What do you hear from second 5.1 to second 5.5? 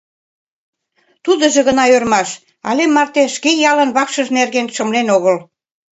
огыл.